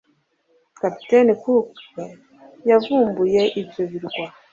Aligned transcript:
Kapiteni 0.79 1.33
Cook 1.43 1.69
yavumbuye 2.69 3.41
ibyo 3.61 3.83
birwa 3.91 4.25